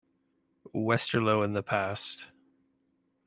[0.73, 2.29] Westerlo in the past.